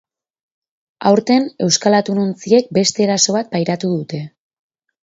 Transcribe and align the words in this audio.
Aurten, 1.09 1.45
euskal 1.67 1.99
atunontziek 1.99 2.75
beste 2.79 3.07
eraso 3.09 3.39
bat 3.39 3.57
pairatu 3.57 3.95
dute. 3.97 4.27